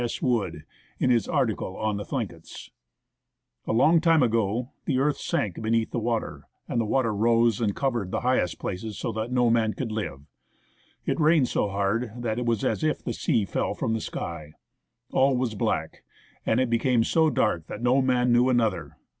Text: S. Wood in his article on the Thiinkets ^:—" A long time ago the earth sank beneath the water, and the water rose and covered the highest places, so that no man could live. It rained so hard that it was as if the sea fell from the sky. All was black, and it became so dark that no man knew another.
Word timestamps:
S. 0.03 0.19
Wood 0.19 0.65
in 0.97 1.11
his 1.11 1.27
article 1.27 1.77
on 1.77 1.97
the 1.97 2.03
Thiinkets 2.03 2.47
^:—" 2.69 2.69
A 3.67 3.71
long 3.71 4.01
time 4.01 4.23
ago 4.23 4.71
the 4.85 4.97
earth 4.97 5.17
sank 5.19 5.61
beneath 5.61 5.91
the 5.91 5.99
water, 5.99 6.45
and 6.67 6.81
the 6.81 6.85
water 6.87 7.13
rose 7.13 7.61
and 7.61 7.75
covered 7.75 8.09
the 8.09 8.21
highest 8.21 8.57
places, 8.57 8.97
so 8.97 9.11
that 9.11 9.31
no 9.31 9.51
man 9.51 9.75
could 9.75 9.91
live. 9.91 10.21
It 11.05 11.19
rained 11.19 11.49
so 11.49 11.69
hard 11.69 12.13
that 12.17 12.39
it 12.39 12.47
was 12.47 12.65
as 12.65 12.83
if 12.83 13.03
the 13.03 13.13
sea 13.13 13.45
fell 13.45 13.75
from 13.75 13.93
the 13.93 14.01
sky. 14.01 14.53
All 15.11 15.37
was 15.37 15.53
black, 15.53 16.03
and 16.47 16.59
it 16.59 16.71
became 16.71 17.03
so 17.03 17.29
dark 17.29 17.67
that 17.67 17.83
no 17.83 18.01
man 18.01 18.31
knew 18.33 18.49
another. 18.49 18.97